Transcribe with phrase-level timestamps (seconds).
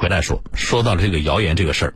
[0.00, 1.94] 回来说，说到了这个谣言这个事儿，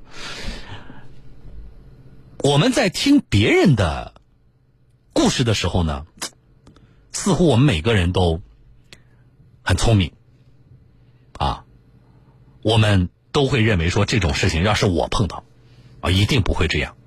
[2.41, 4.13] 我们在听别人的
[5.15, 6.05] 故事的时候呢，
[7.13, 8.43] 似乎我们每个人都
[9.63, 10.13] 很聪明
[11.39, 11.65] 啊，
[12.61, 15.43] 我们都会认为说这种事情要是我碰到
[16.01, 16.99] 啊，一定不会这样。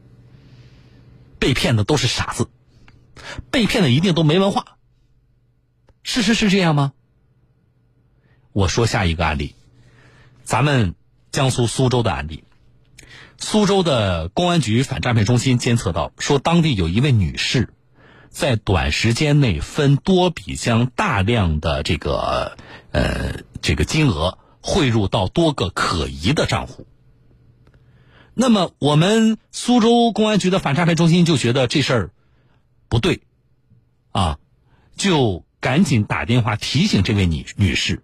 [1.38, 2.50] 被骗的都是傻子，
[3.52, 4.80] 被骗的一定都没文化。
[6.02, 6.94] 事实是这样吗？
[8.52, 9.54] 我说下一个案例，
[10.48, 10.96] 咱们
[11.34, 12.46] 江苏苏州的案例。
[13.38, 17.74] 苏州的公安局反诈骗中心监测到，说当地有一位女士，
[18.30, 22.58] 在短时间内分多笔将大量的这个
[22.94, 26.88] 呃这个金额汇入到多个可疑的账户。
[28.34, 32.12] 那么，我们苏州公安局的反诈骗中心就觉得这事儿
[32.88, 33.20] 不对，
[34.12, 34.40] 啊，
[34.96, 38.02] 就赶紧打电话提醒这位女女士。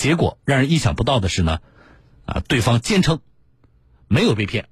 [0.00, 1.58] 结果让人意想不到的是呢，
[2.24, 3.20] 啊，对方坚称
[4.08, 4.68] 没有被骗。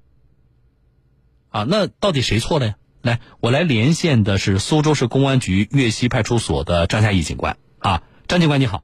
[1.49, 2.75] 啊，那到底谁错了呀？
[3.03, 7.57] 来，我来连线的是苏州市公安局岳西派出所的张嘉义警官。
[7.77, 8.83] 啊，张警官你好。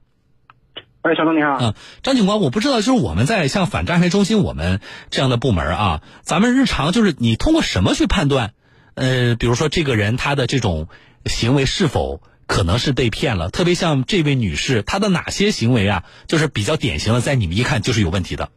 [1.02, 1.58] 哎，小东你好。
[1.60, 8.54] 嗯，张警官，我不知道，就是我们在像反诈骗中心我们这样的部门啊，咱们日常就是你通过什么去判断？
[8.94, 10.86] 呃，比如说这个人他的这种
[11.24, 13.50] 行为是否可能是被骗了？
[13.50, 18.48] 特别像这位女士，她的哪些行为啊，就是比较典型的，在你们一看就是有问题的？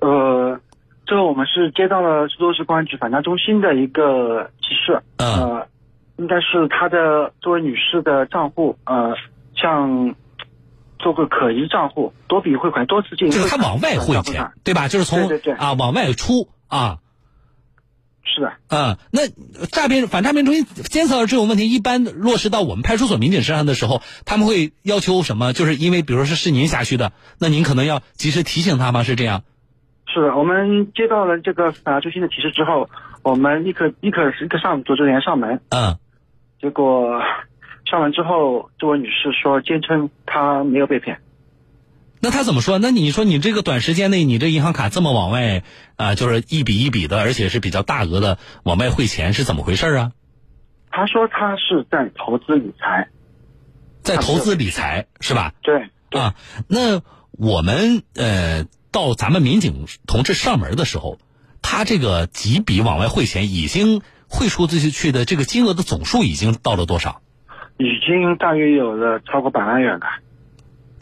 [0.00, 0.60] 呃，
[1.06, 5.02] 这个我们是接到了苏州市公安局反诈中心的一个提示。
[5.16, 5.28] 嗯。
[5.34, 5.68] 呃，
[6.18, 9.14] 应该是她的这位女士的账户，呃，
[9.54, 10.14] 像。
[10.98, 14.88] 做个可疑账户，多笔汇款，多次进，就是他往外汇钱，对吧？
[14.88, 16.98] 就是从啊往外出啊。
[18.26, 18.52] 是的。
[18.68, 19.26] 嗯，那
[19.66, 25.52] 诈骗反诈骗中心监测到这种问题，一般落实到我们派出所民警身上的时候，他们会要求什么？
[25.52, 29.02] 就是因为比如说是是您辖区的，那您可能要及时提醒他吗？
[29.02, 29.42] 是这样？
[30.12, 32.90] 是的，我们接到了这个反诈中心的提示之后，
[33.22, 35.60] 我们立刻立刻立刻上组织人员上门。
[35.70, 35.98] 嗯。
[36.60, 37.20] 结果。
[37.88, 41.20] 上门之后，这位女士说，坚称她没有被骗。
[42.20, 42.78] 那他怎么说？
[42.78, 45.62] 那你说你这个短时间内，你这银行卡这么往外
[45.96, 50.12] 啊，就是一笔一笔的，而且是比较大额的往外汇钱，是怎么回事啊？
[50.90, 53.08] 他说他是在投资理财，
[54.02, 55.52] 在投资理财是吧？
[55.62, 55.90] 对。
[56.18, 56.34] 啊，
[56.68, 61.18] 那我们呃到咱们民警同志上门的时候，
[61.60, 67.20] 他这个几笔往外汇钱已经汇出这些去的这个金额的总数已经到了多少？
[67.76, 70.06] 已经大约有了超过百万元了，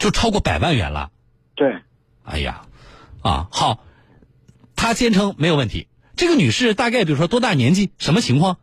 [0.05, 1.09] 就超过百万元了。
[1.55, 1.77] 对，
[2.23, 2.61] 哎呀，
[3.23, 3.79] 啊好，
[4.75, 5.87] 他坚称没有问题。
[6.15, 8.57] 这个女士大概比如说多大年纪，什么情况？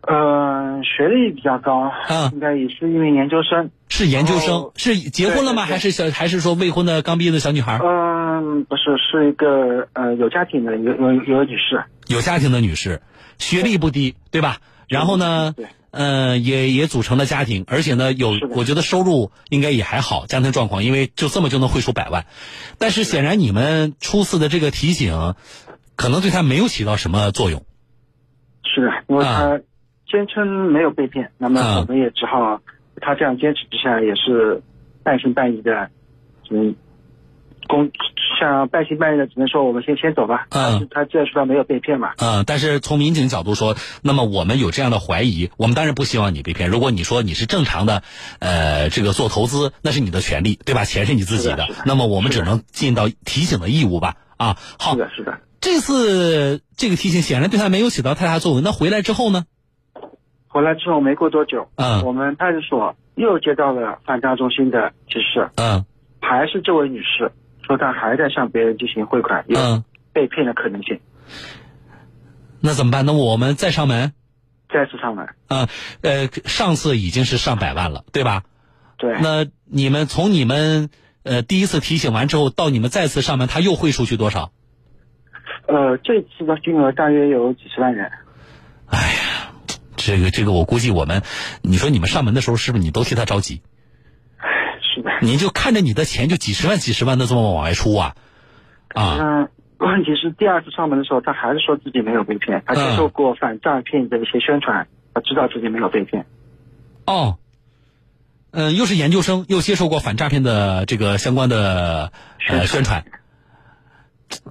[0.00, 3.70] 呃，学历比较高，嗯，应该也是一名研究生。
[3.90, 5.66] 是研究生，是结婚了吗？
[5.66, 7.78] 还是小还是说未婚的刚毕业的小女孩？
[7.84, 13.02] 嗯，不是，是一个呃有家庭的有有有女士，有家庭的女士，
[13.36, 14.56] 学历不低，对吧？
[14.90, 15.54] 然后呢？
[15.56, 15.66] 对。
[15.92, 22.26] 嗯，也也组成了家庭，而且呢，有我觉得收入应该也还好，家庭状况，因为就这么就能汇出百万。
[22.78, 25.34] 但是显然你们初次的这个提醒，
[25.96, 27.64] 可能对他没有起到什么作用。
[28.62, 29.58] 是的，因为他
[30.06, 32.62] 坚称没有被骗，那么我们也只好
[33.00, 34.62] 他这样坚持之下，也是
[35.02, 35.90] 半信半疑的，
[36.50, 36.76] 嗯。
[37.66, 37.90] 公
[38.38, 40.46] 像半信半疑的，只能说我们先先走吧。
[40.50, 42.12] 嗯，他既然说他没有被骗嘛。
[42.18, 46.70] 嗯，但是从民警角度说，那么我们有这样的怀疑，我们当然不希望你被骗。
[46.70, 48.02] 如果你说你是正常的，
[48.38, 50.84] 呃，这个做投资，那是你的权利，对吧？
[50.84, 54.16] 钱是你自己的，那么我们只能尽到提醒的义务吧。
[54.36, 54.92] 啊，好。
[54.92, 55.38] 是的，是的。
[55.60, 58.62] 这次这个提醒显然对他没有起到太大作用。
[58.62, 59.44] 那回来之后呢？
[60.48, 65.84] 回来之后没过多久，嗯，我们派出所又接到了反诈中心的提示，嗯，
[66.20, 67.30] 还是这位女士。
[67.70, 70.98] 说他还在向别人进行汇款，有被骗的可能性。
[72.58, 73.06] 那怎么办？
[73.06, 74.12] 那我们再上门，
[74.68, 75.28] 再次上门。
[75.46, 75.68] 啊，
[76.00, 78.42] 呃，上次已经是上百万了，对吧？
[78.98, 79.16] 对。
[79.20, 80.90] 那你们从你们
[81.22, 84.50] 呃第一次提醒完之后，到你们再次上门，他又汇出去多少？
[85.68, 88.10] 呃，这次的金额大约有几十万元。
[88.86, 89.52] 哎呀，
[89.94, 91.22] 这个这个，我估计我们，
[91.62, 93.62] 你说你们上门的时候，是不是你都替他着急？
[95.22, 98.14] 你就看着你的钱就几十万几十万的这么往外出啊，
[98.88, 99.18] 啊！
[99.20, 99.48] 嗯，
[99.78, 106.26] 问题是第二次上门的时候，他还是说自己没有被骗，他接受过反诈骗的一些宣传，他知道自己没有被骗。
[107.06, 107.38] 哦，
[108.50, 112.12] 嗯，又是研究生，又接受过反诈骗的这个相关的
[112.48, 113.04] 呃宣传，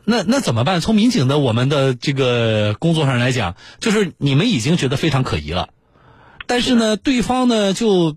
[0.06, 0.80] 那那怎么办？
[0.80, 5.70] 从民警的我们的这个工作上来讲，就是你们已经觉得非常可疑了，
[6.48, 8.16] 但是呢，对方呢就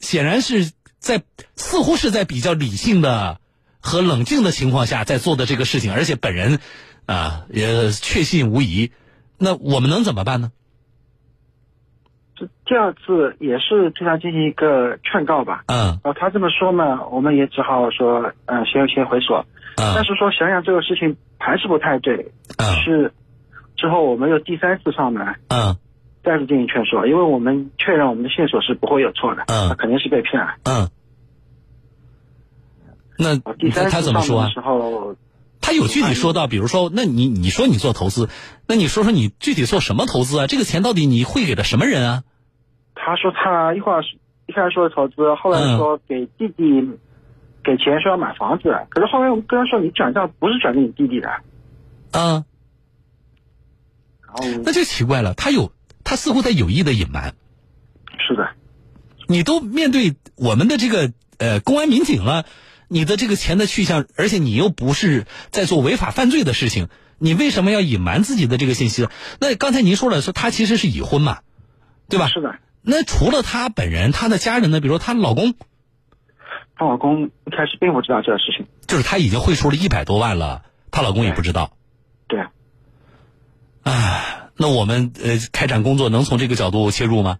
[0.00, 0.72] 显然是。
[0.98, 1.22] 在
[1.56, 3.40] 似乎是在比较理性的
[3.80, 6.58] 和冷静的情况下在做的这个事情，而且本人
[7.06, 8.92] 啊也确信无疑，
[9.38, 10.52] 那我们能怎么办呢？
[12.36, 15.64] 这第二次也是对他进行一个劝告吧。
[15.66, 19.44] 嗯哦他这么说嘛，我们也只好说，嗯、先先回所。
[19.76, 23.12] 但嗯是说想想这个事情还是不太对，嗯是
[23.76, 25.76] 之后我们又第三次上门，嗯
[26.24, 30.54] 再次进行劝说，因为我们确认我们的线索是不会有错的，嗯他肯定是被骗了。
[30.64, 30.90] 嗯。
[33.20, 34.48] 那第三他怎么说啊？
[34.50, 35.16] 时候，
[35.60, 38.28] 他有具体说到，比如说，那你你说你做投资，
[38.68, 40.46] 那你说说你具体做什么投资啊？
[40.46, 42.22] 这个钱到底你会给了什么人啊？
[42.94, 44.02] 他说他一会儿
[44.46, 46.88] 一开始说投资，后来说给弟弟
[47.64, 51.28] 给钱说要买房子，可是后来我们跟他说你转账不是转给你弟弟的，
[52.12, 52.44] 嗯，
[54.22, 55.72] 然后那就奇怪了，他有
[56.08, 57.34] 他似乎在有意的隐瞒。
[58.26, 58.48] 是的，
[59.26, 62.46] 你都面对我们的这个呃公安民警了，
[62.88, 66.88] 你的这个钱的去向，而且你又不是在做违法犯罪的事情，
[67.18, 69.10] 你为什么要隐瞒自己的这个信息呢？
[69.38, 71.40] 那刚才您说了，说他其实是已婚嘛，
[72.08, 72.28] 对吧？
[72.28, 74.80] 是的，那除了他本人，他的家人呢？
[74.80, 75.52] 比如说她老公，
[76.74, 81.76] 她老公一开始并不知道这个事情，就是他已经汇出了一百多万了，她老公也不知道。
[82.28, 82.46] 对，
[83.82, 87.38] 唉，那我们呃开展工作能从这个角度切入吗？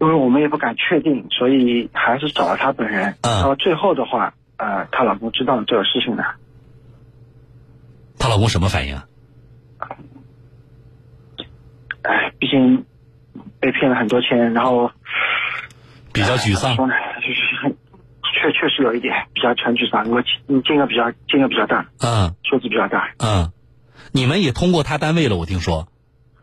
[0.00, 3.16] 因为我们也不敢确定，所以还是找了她本人。
[3.22, 6.24] 嗯然后最后的话，呃，她老公知道了这个事情的，
[8.18, 9.06] 她老公什么反应啊？
[12.02, 12.84] 哎，毕竟
[13.60, 14.90] 被骗了很多钱，然后
[16.12, 16.86] 比较沮丧说。
[16.86, 17.70] 呢，就是很
[18.34, 23.14] 确确实有一点比较全沮丧，因为金金额比较金额比较大，嗯数字比较大。
[23.18, 23.50] 嗯，
[24.14, 25.88] 你们也通过他单位了，我听说。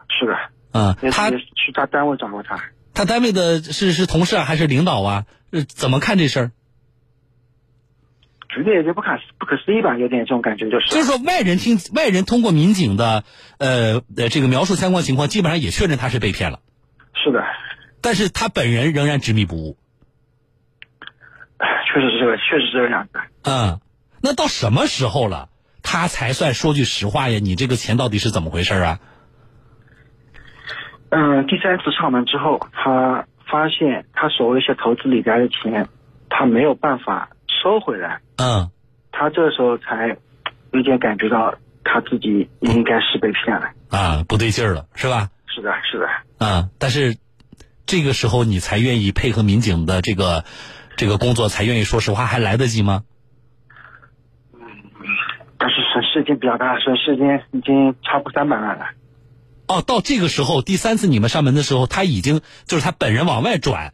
[0.09, 0.35] 是的，
[0.73, 2.61] 嗯，他去他单位找过他。
[2.93, 5.25] 他单位的是是同事啊，还是领导啊？
[5.51, 6.51] 呃怎么看这事儿？
[8.49, 9.07] 觉得也就不可
[9.39, 13.23] 不可思议吧，有点这种感觉，就是就是说，外人听外人通过民警的
[13.57, 16.59] 呃呃这个描述相关情况，基本上也确认他是被骗了，
[17.13, 17.41] 是的，
[18.01, 19.77] 但是他本人仍然执迷不悟。
[21.55, 23.19] 哎确实是这个，确实是这个样子。
[23.43, 23.79] 嗯，
[24.21, 25.47] 那到什么时候了，
[25.83, 27.39] 他才算说句实话呀？
[27.41, 28.99] 你这个钱到底是怎么回事啊？
[31.09, 35.89] 嗯，第三次上门之后，他发现他所谓一些投资理财的钱，
[36.29, 38.71] 他没有办法收回来，嗯
[39.11, 40.17] 他这时候才
[40.71, 43.71] 有点感觉到他自己应该是被骗了。
[43.89, 45.29] 啊，不对劲儿了，是吧？
[45.53, 46.07] 是的，是的，
[46.45, 47.17] 啊，但是
[47.85, 50.45] 这个时候你才愿意配合民警的这个
[50.95, 53.03] 这个工作，才愿意说实话，还来得及吗？
[56.13, 58.85] 但是损失已经比较大，损失已经已经超过三百万了。
[59.67, 63.93] 哦，到这个时候，第三次你们上门的时候，他已经就是他本人往外转，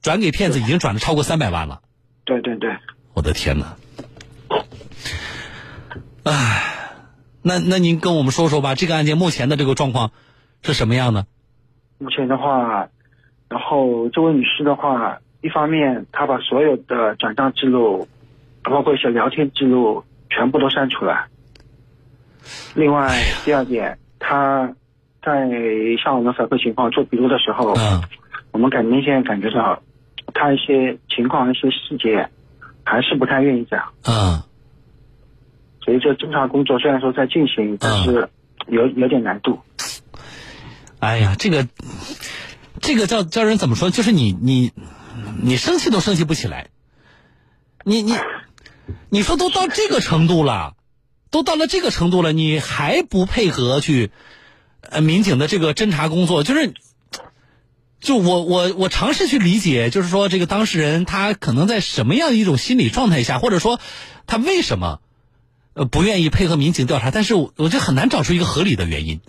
[0.00, 1.80] 转给骗子已经转了超过三百万了。
[2.24, 2.74] 对对对，
[3.14, 3.76] 我的天哪！
[6.24, 6.62] 唉，
[7.42, 10.12] 那那您跟我们说说吧，这个案件目前的这个状况
[10.62, 11.26] 是什么样的？
[11.98, 12.88] 目前的话，
[13.48, 18.08] 然后这位女士的话，一方面她把所有的转账记录，
[18.62, 21.26] 包括一些聊天记录，全部都删除了。
[22.74, 24.74] 另外，第二点，他
[25.22, 25.48] 在
[26.02, 28.02] 向我们反馈情况做笔录的时候，嗯
[28.50, 29.82] 我们感明显感觉到
[30.34, 32.28] 他一些情况、一些细节
[32.84, 33.92] 还是不太愿意讲。
[34.04, 34.42] 嗯
[35.84, 38.28] 所以这侦查工作虽然说在进行，但是
[38.66, 39.60] 有有点难度。
[40.98, 41.66] 哎呀，这个
[42.80, 43.90] 这个叫叫人怎么说？
[43.90, 44.72] 就是你你
[45.42, 46.68] 你生气都生气不起来。
[47.84, 48.12] 你你
[49.08, 50.74] 你说都到这个程度了，
[51.30, 54.10] 都到了这个程度了，你还不配合去
[54.80, 56.42] 呃民警的这个侦查工作？
[56.42, 56.72] 就是
[58.00, 63.80] 就我我我尝试去理解，就是说这个当事人他可能在什么样的一种心理状态下，或者说
[64.26, 65.00] 他为什么
[65.74, 67.10] 呃不愿意配合民警调查？
[67.10, 69.20] 但是我我这很难找出一个合理的原因。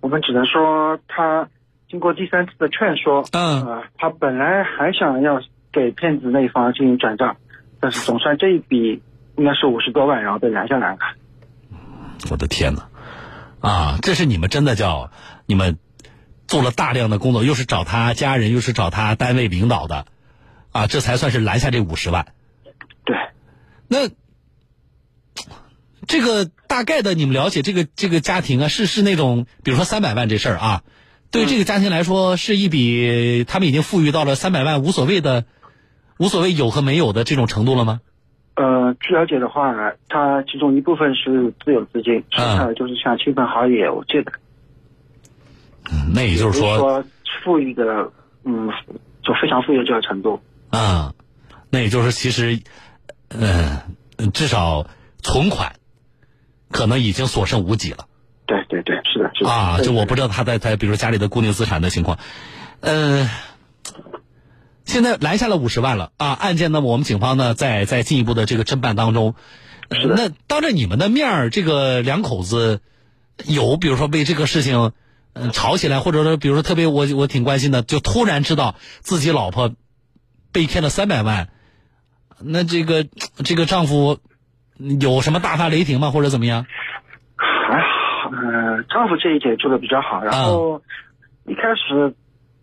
[0.00, 1.50] 我们只能说，他
[1.90, 5.42] 经过第三次的劝说，嗯呃，他本来还想要
[5.72, 7.36] 给骗子那一方进行转账，
[7.80, 9.02] 但是总算这一笔
[9.36, 10.98] 应该是五十多万，然后被拦下来了。
[12.30, 12.88] 我的天哪！
[13.60, 15.10] 啊，这是你们真的叫
[15.44, 15.78] 你们
[16.46, 20.06] 做了大量的工作，又是找他家人，又是找他单位领导的，
[20.72, 22.32] 啊，这才算是拦下这五十万。
[23.04, 23.16] 对，
[23.86, 24.08] 那
[26.06, 30.82] 这个大概的，你们了解这个这个家庭啊，是是那种，比如说三百万这事儿啊，
[31.30, 35.44] 对这个家庭来说，是一笔他们已经富裕到了三百万无所谓的，
[36.18, 38.00] 无所谓有和没有的这种程度了吗？
[38.60, 44.30] 呃，据了解的话呢，他其中一部分是自有资金，剩下的就是像亲朋好友有借的，
[45.90, 47.04] 嗯，那也就是说，是说
[47.42, 48.12] 富裕的，
[48.44, 48.68] 嗯，
[49.22, 50.38] 就非常富裕的这个程度。
[50.68, 51.14] 啊，
[51.70, 52.60] 那也就是其实，
[53.30, 53.78] 嗯，
[54.34, 54.86] 至少
[55.22, 55.72] 存款
[56.70, 58.06] 可能已经所剩无几了。
[58.44, 59.50] 对对对，是的，是的。
[59.50, 62.18] 啊，就我不知道他在在比如说家里的固定资产的情况，
[62.80, 63.26] 嗯，
[64.90, 69.36] 现在拦下了五十万了啊，案件呢，我们警方呢在在进一步的这个侦办当中。
[69.88, 72.80] 那当着你们的面儿，这个两口子
[73.46, 74.90] 有比如说为这个事情
[75.32, 79.72] 嗯吵起来，或者说比如说特别我我挺关心的，就突然知道自己老婆
[80.50, 81.50] 被骗了三百万，
[82.40, 83.06] 那这个
[83.44, 84.18] 这个丈夫
[84.76, 86.10] 有什么大发雷霆吗？
[86.10, 86.66] 或者怎么样？
[87.36, 90.24] 还好，呃，丈夫这一点做的比较好。
[90.24, 90.82] 然后
[91.46, 92.16] 一开始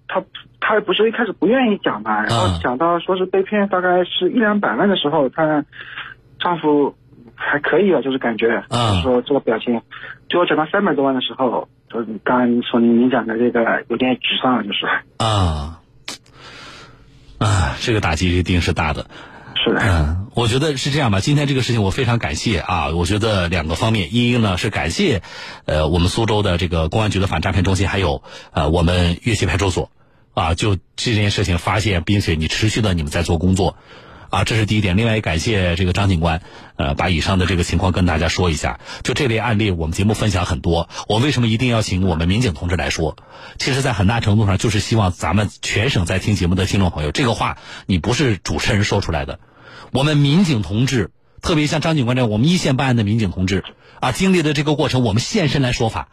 [0.10, 0.22] 他
[0.68, 5.64] 他不是一开始不愿意讲嘛，然后讲到说是被骗大概是一两百万的时候，她
[6.40, 6.96] 丈夫。
[7.40, 9.80] 还可以啊，就是感觉，就是说这个表情，
[10.28, 14.88] 就我讲到三百多万的时候，就是刚刚说您您讲的这个有点沮丧，就是。
[15.18, 15.80] 啊。
[17.38, 19.06] 啊，这个打击一定是大的，
[19.64, 19.72] 是。
[19.72, 21.20] 的，嗯，我觉得是这样吧。
[21.20, 25.22] 今天这个事情我非常感谢啊，我觉得两个方面，一呢是感谢
[25.66, 29.92] 呃我们苏州的这个公安局的反诈骗中心，还有呃我们岳西派出所
[30.38, 33.76] 啊，就这件事情发现，并且你持续的你们在做工作。
[34.30, 34.96] 啊，这是第一点。
[34.98, 36.44] 另外也感谢这个张警官，
[36.76, 38.80] 呃，把以上的这个情况跟大家说一下。
[39.02, 40.90] 就这类案例，我们节目分享很多。
[41.08, 43.16] 我为什么一定要请我们民警同志来说？
[43.58, 49.40] 其实，在很大程度上，就是希望咱们全省在听节目的听众朋友，这个话你不是主持人说出来的。
[49.92, 51.10] 我们民警同志，
[51.42, 53.64] 特别像张警官这样，我们一线办案的民警同志，
[54.02, 56.10] 啊，经历的这个过程，我们现身来说法，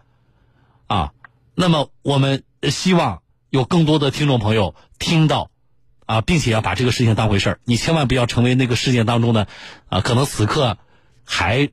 [0.87, 1.11] 啊，
[1.57, 3.23] 那么我们希望
[3.55, 5.51] 有更多的听众朋友听到。
[6.07, 9.47] 啊，并且要把这个事情当回事儿，你千万不要成为那个事件当中的，
[9.89, 10.77] 啊，可能此刻
[11.25, 11.71] 还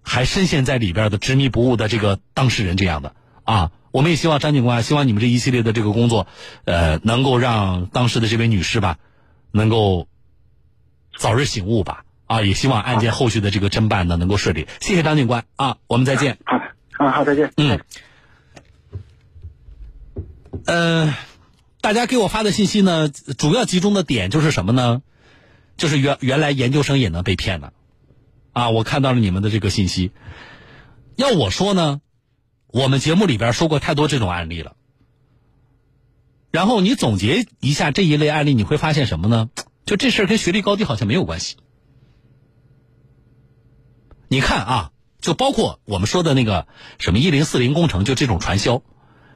[0.00, 3.72] 还深陷在里边的执迷不悟的这个当事人这样的啊。
[3.90, 6.28] 我们也希望张警官，希望你们这一系列的这个工作，
[6.66, 8.98] 呃，能够让当时的这位女士吧，
[9.50, 10.06] 能够
[11.18, 12.04] 早日醒悟吧。
[12.26, 14.68] 啊，也希望案件后续的这个侦办呢能够顺利。
[14.80, 16.38] 谢谢张警官啊，我们再见。
[16.44, 16.58] 好，
[17.04, 17.52] 啊，好，再见。
[17.56, 17.80] 嗯，
[20.66, 21.14] 嗯。
[21.80, 25.02] 大家给我发的信息呢，主要集中的点就是什么呢？
[25.76, 27.72] 就是原原来研究生也能被骗的，
[28.52, 30.12] 啊，我看到了你们的这个信息。
[31.16, 32.00] 要我说呢，
[32.68, 34.76] 我们节目里边说过太多这种案例了。
[36.52, 39.50] 然后你总结一下这一类案例，你会发现什么呢？
[39.84, 41.56] 就这事儿跟学历高低好像没有关系。
[44.28, 46.68] 你看啊，就包括我们说的那个
[47.00, 48.84] 什么一零四零工程，就这种传销，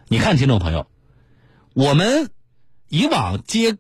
[0.07, 0.87] 你看听众朋友，
[1.77, 2.31] 我们。
[2.89, 3.79] 以往接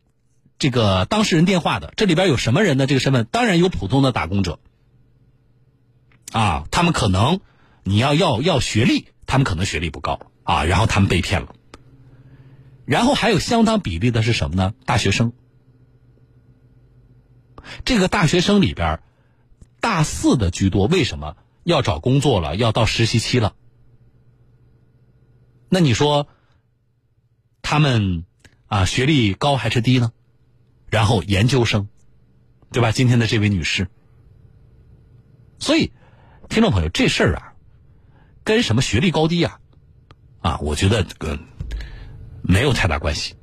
[0.58, 3.24] 这个当事人电话的，这里边有什么人的这个身份？
[3.30, 4.58] 当然有普通的打工者，
[6.32, 7.38] 啊，他们可能
[7.84, 11.54] 你要要要学历，他们可能学历不高啊，然后他们被骗了。
[12.84, 14.74] 然后还有相当比例的是什么呢？
[14.84, 15.32] 大学生。
[17.84, 19.00] 这个大学生里边，
[19.80, 20.88] 大四的居多。
[20.88, 22.56] 为什么要找工作了？
[22.56, 23.54] 要到实习期了？
[25.68, 26.26] 那你说
[27.68, 28.24] 他们？
[28.68, 30.12] 啊，学历高还是低呢？
[30.88, 31.88] 然后研究生，
[32.70, 32.92] 对吧？
[32.92, 33.88] 今天的这位女士，
[35.58, 35.92] 所以
[36.48, 37.54] 听众朋友，这事儿啊，
[38.44, 39.60] 跟什么学历高低啊，
[40.40, 41.38] 啊，我觉得这个
[42.42, 43.34] 没有太大关系。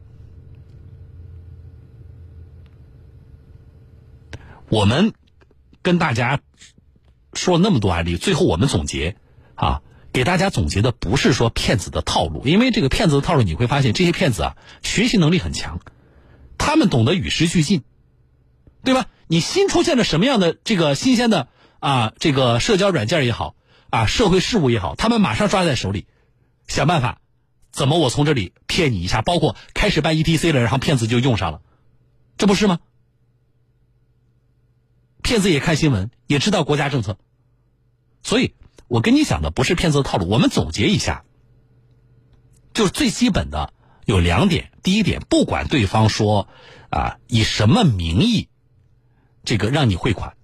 [4.69, 5.13] 我们
[5.81, 6.39] 跟大家
[7.33, 9.17] 说了那么多案例，最后我们总结
[9.55, 9.81] 啊。
[10.13, 15.79] 给大家总结的不是说骗子的套路，因为这个骗子的套路你会发现，这些骗子啊学习能力很强，
[16.59, 17.83] 他们懂得与时俱进，
[18.83, 19.07] 对吧？
[19.27, 21.47] 你新出现了什么样的这个新鲜的
[21.79, 23.55] 啊这个社交软件也好
[23.89, 26.05] 啊社会事务也好，他们马上抓在手里，
[26.67, 27.19] 想办法
[27.71, 31.61] 怎么我从这里骗你一下，包括开始办 ETC 了，然后骗子就用上了，
[32.37, 32.79] 这不是吗？
[35.23, 37.17] 骗子也看新闻，也知道国家政策，
[38.21, 38.53] 所以。
[38.93, 41.25] 我跟你讲的不是骗子的套路，我们总结一下，
[42.75, 43.73] 就是最基本的
[44.05, 44.71] 有两点。
[44.83, 46.47] 第一点，不管对方说
[46.91, 48.49] 啊以什么名义，
[49.43, 50.35] 这个让你汇款，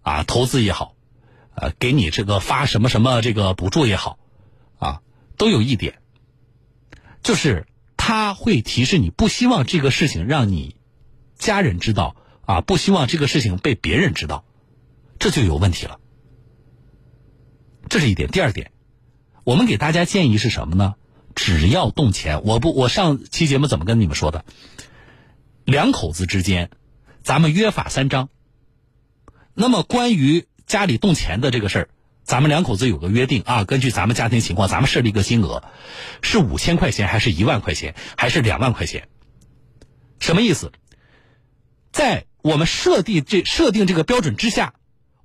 [0.00, 0.94] 啊投资也好，
[1.54, 4.18] 呃给你这个发什么什么这个补助也好，
[4.78, 5.02] 啊
[5.36, 5.98] 都有一点，
[7.22, 7.66] 就是
[7.98, 10.76] 他会提示你不希望这个事情让你
[11.36, 14.46] 家人知道啊，不希望这个事情被别人知道，
[15.18, 16.00] 这就有问题了。
[17.88, 18.70] 这是一点，第二点，
[19.44, 20.94] 我们给大家建议是什么呢？
[21.34, 24.44] 只要动钱，我不，我上期节目怎么跟你们说的？
[25.64, 26.70] 两口子之间，
[27.22, 28.28] 咱们约法三章。
[29.54, 31.88] 那么关于家里动钱的这个事儿，
[32.22, 35.64] 咱们两口子有个约定啊，根据咱们家庭情况，咱们设立一个金额，
[36.22, 39.08] 是五千块钱，还是一万块钱，还是两万块钱？
[40.20, 40.72] 什么意思？
[41.92, 44.74] 在我们设定这设定这个标准之下，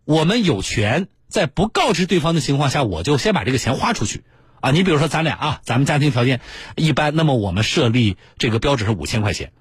[0.06, 4.24] 我们有权在不告知对方的情况下，我就先把这个钱花出去
[4.60, 4.72] 啊。
[4.72, 6.42] 你比如说咱俩啊，咱们家庭条件
[6.76, 9.54] 一般，那么我们设立这个标准是五千块钱。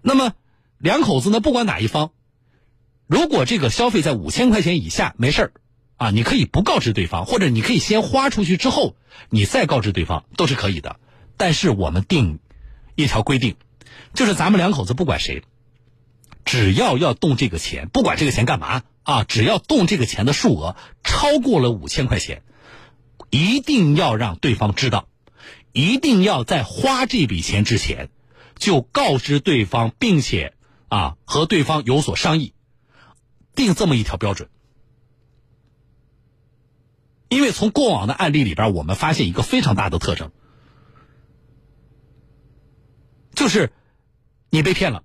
[0.00, 0.32] 那么
[0.78, 2.12] 两口子呢，不管哪一方，
[3.06, 5.52] 如果这个消费在五千块钱以下，没事儿
[5.96, 8.96] 啊，你可以不告知对方，或者你可以先花出去之后，
[9.30, 10.96] 你再告知对方，都是可以的。
[11.36, 12.38] 但是我们定
[12.94, 13.56] 一条规定，
[14.14, 15.42] 就是咱们两口子不管谁。
[16.44, 22.42] 只要要动这个钱，不管这个钱干嘛啊，只要动这个钱的数额超过了五千块钱，
[23.30, 25.08] 一定要让对方知道，
[25.72, 28.08] 一定要在花这笔钱之前
[28.56, 30.54] 就告知对方，并且
[30.88, 32.54] 啊和对方有所商议，
[33.54, 34.48] 定这么一条标准。
[37.28, 40.30] 因为从过往的案例里边，我们发现一个非常大的特征，
[43.34, 43.72] 就是
[44.50, 45.02] 你被骗了。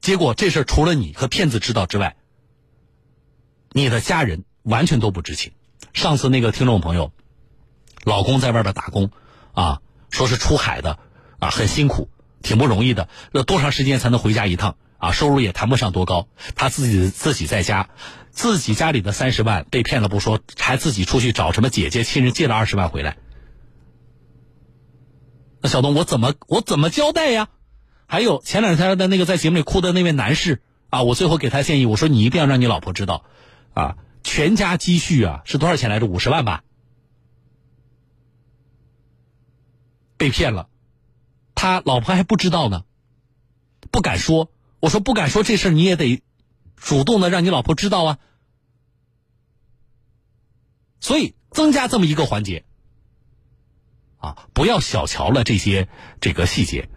[0.00, 2.16] 结果这事除了你和骗子知道之外，
[3.72, 5.52] 你的家人完全都不知情。
[5.92, 7.12] 上次那个听众朋友，
[8.04, 9.10] 老公在外边打工，
[9.52, 10.98] 啊，说是出海的，
[11.38, 12.08] 啊，很辛苦，
[12.42, 13.08] 挺不容易的。
[13.32, 14.76] 那多长时间才能回家一趟？
[14.98, 16.28] 啊，收入也谈不上多高。
[16.56, 17.88] 他自己自己在家，
[18.30, 23.16] 自己家里的三十万被骗了不说，还自己出去找什么姐姐亲人借了二十万回来。
[25.60, 27.48] 那小东，我怎么我怎么交代呀？
[28.06, 33.24] 还有前两天的那个在节目里哭的那位男士啊，我最后给他建议，我说你一定要让你老婆知道，
[33.78, 36.06] 啊，全家积蓄啊是多少钱来着？
[36.06, 36.64] 五十万吧。
[40.16, 40.68] 被骗了，
[41.54, 42.84] 他老婆还不知道呢，
[43.92, 44.50] 不敢说。
[44.80, 46.22] 我说不敢说这事你也得
[46.74, 48.18] 主动的让你老婆知道啊。
[51.00, 52.64] 所以增加这么一个环节，
[54.16, 55.88] 啊，不要小瞧了这些
[56.20, 56.88] 这个细节。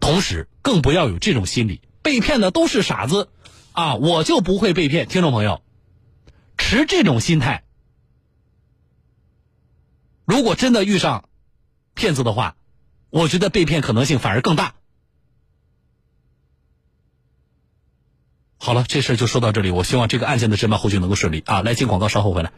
[0.00, 3.30] 同时，更不要有这种心理，被骗的都是傻子，
[3.70, 5.06] 啊，我就不会被骗。
[5.06, 5.62] 听众朋友，
[6.70, 7.64] 持这种心态，
[10.24, 11.28] 如果真的遇上
[11.94, 12.54] 骗子的话，
[13.10, 14.76] 我觉得被骗可能性反而更大。
[18.56, 21.60] 好了，这事就说到这里，我希望这个案件的侦办后续能够顺利啊！
[21.62, 22.52] 来进广告，稍后回来。